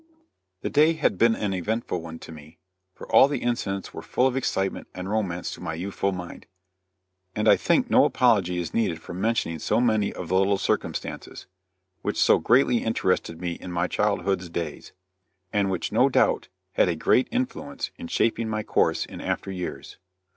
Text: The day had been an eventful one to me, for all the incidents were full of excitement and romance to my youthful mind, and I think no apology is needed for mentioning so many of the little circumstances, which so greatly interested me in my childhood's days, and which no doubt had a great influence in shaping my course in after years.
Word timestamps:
The 0.61 0.71
day 0.71 0.93
had 0.93 1.19
been 1.19 1.35
an 1.35 1.53
eventful 1.53 2.01
one 2.01 2.17
to 2.21 2.31
me, 2.31 2.57
for 2.95 3.05
all 3.11 3.27
the 3.27 3.43
incidents 3.43 3.93
were 3.93 4.01
full 4.01 4.25
of 4.25 4.35
excitement 4.35 4.87
and 4.95 5.07
romance 5.07 5.51
to 5.53 5.61
my 5.61 5.75
youthful 5.75 6.11
mind, 6.11 6.47
and 7.35 7.47
I 7.47 7.55
think 7.55 7.87
no 7.91 8.03
apology 8.05 8.57
is 8.57 8.73
needed 8.73 8.99
for 8.99 9.13
mentioning 9.13 9.59
so 9.59 9.79
many 9.79 10.11
of 10.11 10.27
the 10.29 10.35
little 10.35 10.57
circumstances, 10.57 11.45
which 12.01 12.17
so 12.19 12.39
greatly 12.39 12.77
interested 12.83 13.39
me 13.39 13.51
in 13.51 13.71
my 13.71 13.85
childhood's 13.87 14.49
days, 14.49 14.91
and 15.53 15.69
which 15.69 15.91
no 15.91 16.09
doubt 16.09 16.47
had 16.71 16.89
a 16.89 16.95
great 16.95 17.27
influence 17.29 17.91
in 17.95 18.07
shaping 18.07 18.49
my 18.49 18.63
course 18.63 19.05
in 19.05 19.21
after 19.21 19.51
years. 19.51 19.99